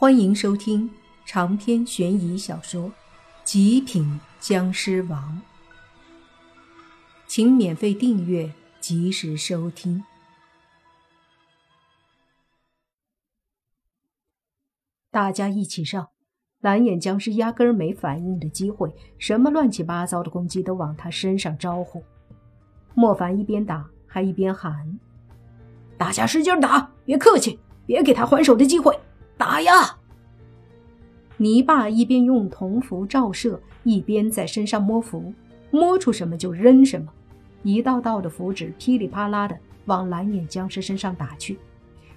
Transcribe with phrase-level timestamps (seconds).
[0.00, 0.88] 欢迎收听
[1.26, 2.84] 长篇悬疑小说
[3.42, 5.42] 《极品僵尸王》，
[7.26, 10.04] 请免费订阅，及时收听。
[15.10, 16.10] 大家一起上！
[16.60, 22.04] 蓝眼僵尸压根儿没反应的机会，什么乱七八糟的攻击都往他身上招呼。
[22.94, 24.96] 莫凡一边打，还一边喊
[25.98, 28.96] ：“大家使劲打，别客气，别给他还手的机会。”
[29.38, 29.96] 打呀！
[31.36, 35.32] 泥巴一边用铜符照射，一边在身上摸符，
[35.70, 37.06] 摸出什么就扔什么，
[37.62, 41.56] 一道道的符纸噼里啪啦的往蓝眼僵尸身上打去。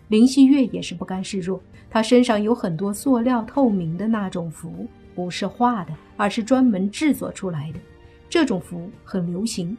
[0.07, 1.61] 林希月也是不甘示弱，
[1.91, 7.79] 他身上有很多塑料透明的那种符，不是画的，而是专门制作出来的。
[8.27, 9.77] 这种符很流行，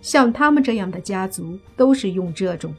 [0.00, 2.72] 像他们这样的家族都是用这种。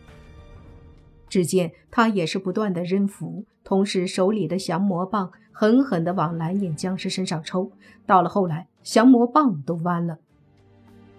[1.36, 7.70] 只见他也是不断的扔符，同时手里的降魔棒狠狠地往蓝眼僵尸身上抽。
[8.06, 10.18] 到了后来，降魔棒都弯了。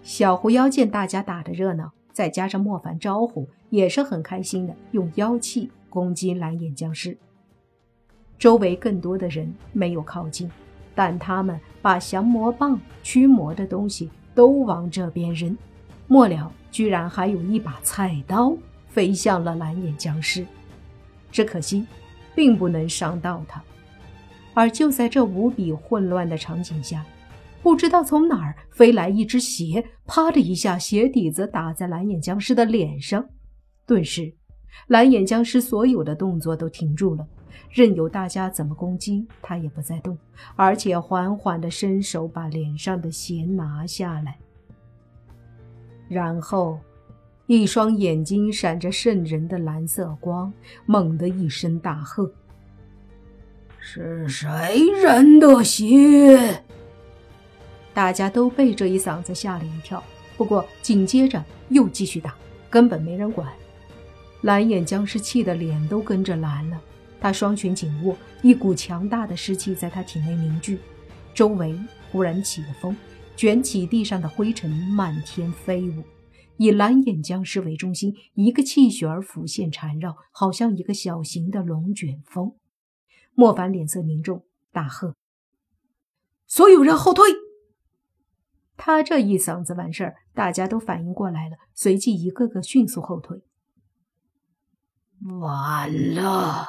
[0.01, 7.15] 小狐妖见大家打得热闹，再加上莫凡招呼，也是很开心的，用妖气攻击蓝眼僵尸。
[8.39, 10.49] 周围更多的人没有靠近，
[10.95, 15.55] 但他们把降魔棒驱魔的东西都往这边扔。
[16.07, 18.57] 末了，居然还有一把菜刀。
[18.97, 20.43] 飞向了蓝眼僵尸，
[21.31, 21.85] 只可惜，
[22.33, 23.63] 并不能伤到他。
[24.55, 27.05] 而就在这无比混乱的场景下，
[27.61, 33.23] 不知道从哪儿飞来一只鞋，啪的一下，鞋底子打在蓝眼僵尸的脸上。
[33.85, 34.33] 顿时，
[34.87, 37.27] 蓝眼僵尸所有的动作都停住了，
[37.69, 40.17] 任由大家怎么攻击，他也不再动，
[40.55, 44.39] 而且缓缓地伸手把脸上的鞋拿下来，
[46.09, 46.79] 然后。
[47.47, 50.51] 一双眼睛闪着渗人的蓝色光，
[50.85, 52.29] 猛地一声大喝
[53.79, 56.61] ：“是谁人的血？”
[57.95, 60.03] 大家都被这一嗓子吓了一跳。
[60.35, 62.35] 不过紧接着又继续打，
[62.69, 63.47] 根本没人管。
[64.41, 66.79] 蓝眼僵尸气得脸都跟着蓝了，
[67.21, 70.79] 他双拳紧握，一股强大的湿气在他体内凝聚，
[71.33, 71.79] 周围
[72.11, 72.95] 忽然起了风，
[73.37, 76.03] 卷起地上的灰尘，漫天飞舞。
[76.57, 82.55] 以蓝眼僵尸为中心，一个气旋儿浮现缠绕，好像一个小型的龙卷风。
[83.33, 85.15] 莫凡脸色凝重，大喝
[86.47, 87.25] ：“所有人后退！”
[88.75, 93.41] 他这一嗓子完事儿，大家都反应过来了，随即一个个迅速后退。
[95.41, 96.67] 完了！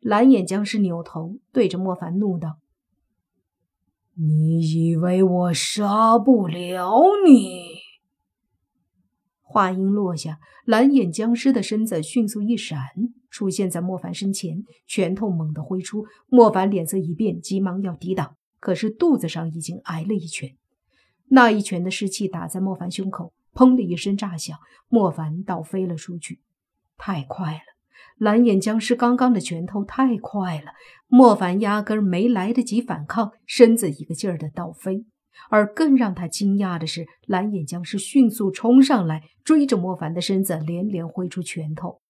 [0.00, 2.58] 蓝眼僵尸扭头对着莫凡怒道
[4.14, 7.75] ：“你以为我杀不了你？”
[9.56, 12.78] 话音落下，蓝眼僵尸的身子迅速一闪，
[13.30, 16.04] 出现在莫凡身前，拳头猛地挥出。
[16.28, 20.54] 莫凡脸色一变，急忙要抵挡，可是肚子上已经挨了一拳。
[21.30, 24.58] 那一拳的湿气打在莫凡胸口，砰的一声炸响，
[24.90, 26.42] 莫凡倒飞了出去。
[26.98, 27.60] 太快了，
[28.18, 30.72] 蓝眼僵尸刚刚的拳头太快了，
[31.06, 35.06] 莫凡压根没来得及反抗，身子一个劲儿的倒飞。
[35.50, 42.00] 而更让他惊讶的是，蓝眼僵尸迅速冲上来，追着莫凡的身子，连连挥出拳头。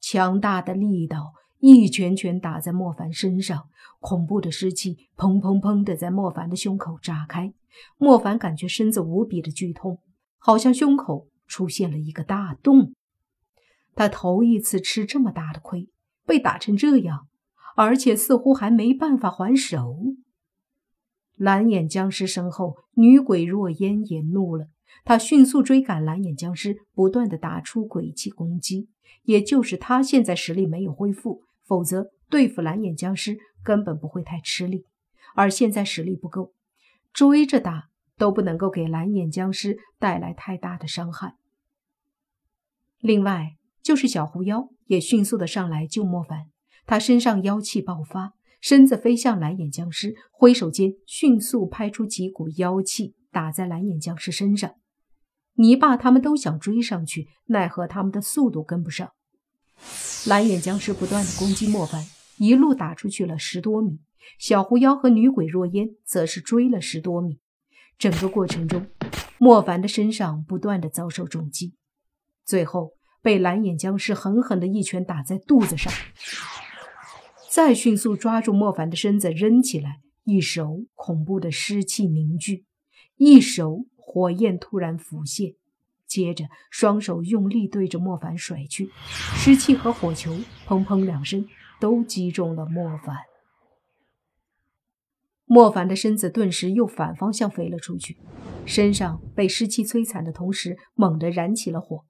[0.00, 3.68] 强大的力道一拳拳打在莫凡身上，
[4.00, 7.54] 恐怖的湿气砰砰砰的在莫凡的胸口炸开。
[7.96, 9.98] 莫凡感觉身子无比的剧痛，
[10.38, 12.92] 好像胸口出现了一个大洞。
[13.96, 15.88] 他头一次吃这么大的亏，
[16.26, 17.28] 被打成这样，
[17.76, 19.96] 而且似乎还没办法还手。
[21.36, 24.68] 蓝眼僵尸身后，女鬼若烟也怒了。
[25.04, 28.88] 她迅速追赶蓝眼僵尸，不断的打出鬼气攻击。
[29.24, 34.86] 也就是她现在实力没有恢复，否则对付蓝眼僵尸根本不会太吃力。
[35.34, 36.52] 而现在实力不够，
[37.12, 41.34] 追着打都不能够给蓝眼僵尸带来太大的伤害。
[43.00, 46.46] 另外，就是小狐妖也迅速的上来救莫凡，
[46.86, 48.34] 他身上妖气爆发。
[48.64, 54.76] 身子飞向蓝眼僵尸，挥手间迅速拍出几股妖气，打在蓝眼僵尸身上。
[55.56, 59.10] 泥巴他们都想追上去，奈何他们的速度跟不上。
[60.26, 62.06] 蓝眼僵尸不断的攻击莫凡，
[62.38, 64.00] 一路打出去了十多米。
[64.38, 67.40] 小狐妖和女鬼若烟则是追了十多米。
[67.98, 68.86] 整个过程中，
[69.36, 71.74] 莫凡的身上不断的遭受重击，
[72.46, 75.92] 最后被蓝眼僵尸狠狠的一拳打在肚子上。
[77.54, 82.64] 再迅速抓住莫凡的身子扔起来，一手恐怖的湿气凝聚，
[83.14, 85.54] 一手火焰突然浮现，
[86.04, 90.32] 接着双手用力对着莫凡甩去，湿气和火球
[90.66, 91.46] 砰砰两声
[91.80, 93.18] 都击中了莫凡。
[95.44, 98.16] 莫凡的身子顿时又反方向飞了出去，
[98.66, 102.04] 身上被湿气摧残的同时，猛地燃起了火。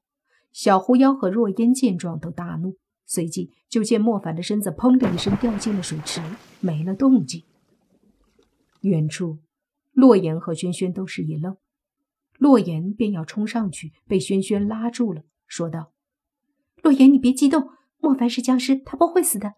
[0.55, 6.21] 小狐妖和若烟见状都大怒，随即就见莫凡的身子砰的一声掉进了水池，
[6.61, 7.43] 没了动静。
[8.81, 9.39] 远处，
[9.93, 11.56] 洛言和轩轩都是一愣，
[12.39, 15.93] 洛言便要冲上去，被轩轩拉住了，说道
[16.83, 19.55] ：“洛言，你别激动，莫凡是僵尸，他不会死的。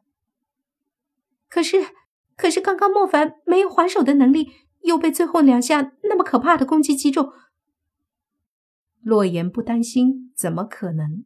[1.49, 1.79] 可是……”
[2.37, 4.51] 可是刚刚莫凡没有还手的能力，
[4.83, 7.33] 又被最后两下那么可怕的攻击击中。
[9.01, 11.25] 洛言不担心，怎么可能？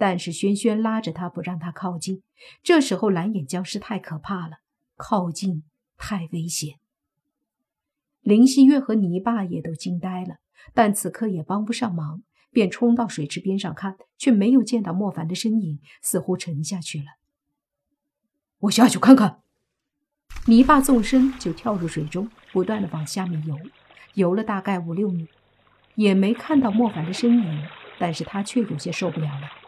[0.00, 2.22] 但是轩轩拉着他不让他靠近。
[2.62, 4.60] 这时候蓝眼僵尸太可怕了，
[4.96, 5.62] 靠近
[5.98, 6.76] 太危险。
[8.22, 10.36] 林希月和泥巴也都惊呆了，
[10.72, 17.04] 但此刻也帮不上忙，便冲到水池边上看，却没有见到莫凡的身影，似乎沉下去了。
[18.60, 19.42] 我下去看看。
[20.46, 23.54] 泥巴纵身就跳入水中，不断的往下面游，
[24.14, 25.28] 游了大概五六米，
[25.94, 27.62] 也没看到莫凡的身影，
[27.98, 29.59] 但是他却有些受不了了，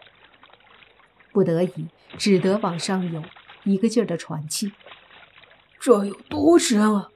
[1.33, 1.89] 不得已
[2.19, 3.23] 只得往上游，
[3.65, 4.73] 一个劲儿的喘气。
[5.81, 7.09] 这有多深啊？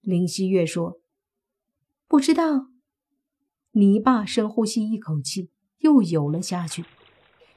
[0.00, 0.98] 林希月说
[2.08, 2.68] ：“不知道。”
[3.72, 6.84] 泥巴深呼吸一口气，又游了下去。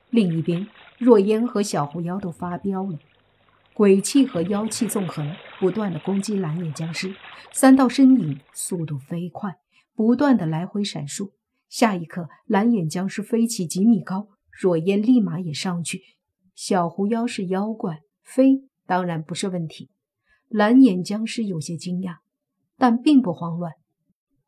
[0.09, 2.99] 另一边，若烟和小狐妖都发飙了。
[3.73, 7.15] 鬼气和妖气纵横，不断的攻击蓝眼僵尸。
[7.53, 9.57] 三道身影速度飞快，
[9.95, 11.31] 不断的来回闪烁。
[11.69, 14.27] 下一刻，蓝眼僵尸飞起几米高，
[14.59, 16.01] 若烟立马也上去。
[16.53, 19.89] 小狐妖是妖怪，飞当然不是问题。
[20.49, 22.17] 蓝眼僵尸有些惊讶，
[22.75, 23.71] 但并不慌乱。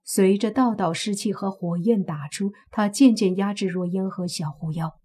[0.03, 4.99] 随着道道湿气和火焰打出，他渐渐压制若烟和小狐妖。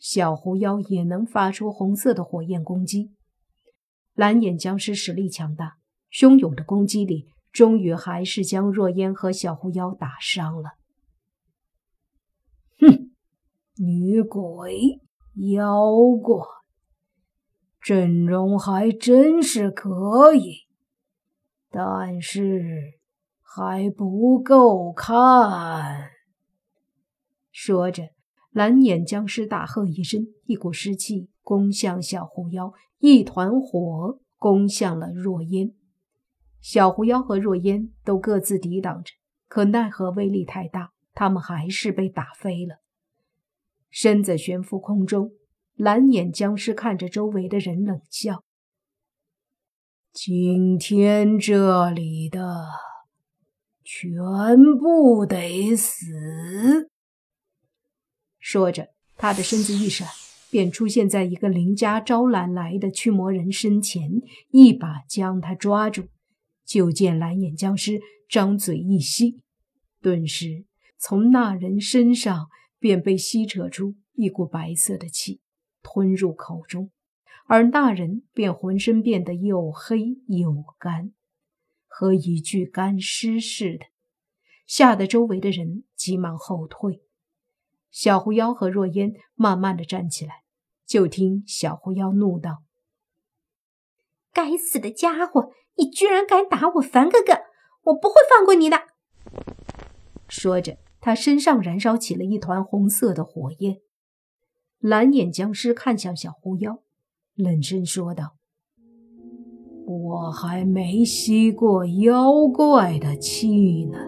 [0.00, 3.12] 小狐妖也能发出红色的火焰攻击。
[4.14, 5.76] 蓝眼僵尸实力强大，
[6.12, 10.70] 汹涌的攻击力终于还是将若烟和小狐妖打伤了。
[13.82, 15.00] 女鬼、
[15.54, 15.86] 妖
[16.22, 16.44] 怪，
[17.80, 20.66] 阵容还真是可以，
[21.70, 22.98] 但是
[23.40, 26.10] 还不够看。
[27.50, 28.10] 说着，
[28.50, 32.74] 蓝眼僵尸大喝一声，一股湿气攻向小狐妖。
[32.98, 35.72] 一团火攻向了若烟，
[36.60, 39.14] 小狐妖和若烟都各自抵挡着，
[39.48, 42.82] 可奈何威力太大，他们还是被打飞了，
[43.90, 45.32] 身子悬浮空中。
[45.74, 48.44] 蓝眼僵尸看着周围的人冷笑
[50.12, 52.66] ：“今天这里的
[53.82, 54.16] 全
[54.78, 56.90] 部得死。”
[58.38, 60.06] 说着，他的身子一闪。
[60.52, 64.20] 便出现在一个林家招揽来的驱魔人身前，
[64.50, 66.08] 一把将他抓住。
[66.66, 69.38] 就见蓝眼僵尸张嘴一吸，
[70.02, 70.64] 顿时
[70.98, 72.48] 从那人身上
[72.80, 75.40] 便被吸扯出一股白色的气，
[75.82, 76.90] 吞入口中，
[77.46, 81.12] 而那人便浑身变得又黑又干，
[81.86, 83.86] 和一具干尸似的，
[84.66, 87.02] 吓得周围的人急忙后退。
[87.90, 90.42] 小狐妖和若烟慢慢的站起来，
[90.86, 92.62] 就听小狐妖怒道
[94.32, 97.32] ：“该死的家伙，你居然敢打我凡哥哥，
[97.82, 98.78] 我不会放过你的！”
[100.28, 103.78] 说着，他身上燃烧起了一团红色的火焰。
[104.78, 106.82] 蓝眼僵尸看向小狐妖，
[107.34, 108.36] 冷声说道
[109.86, 113.98] ：“我还没吸过妖怪的气呢，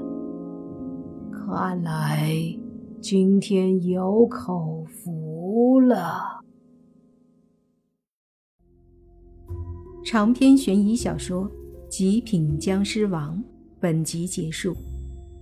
[1.30, 2.58] 看来……”
[3.02, 6.40] 今天有口福了。
[10.04, 11.50] 长篇悬疑小说
[11.88, 13.36] 《极品僵尸王》
[13.80, 14.72] 本集结束，